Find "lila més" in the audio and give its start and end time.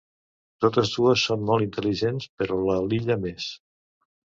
2.89-3.49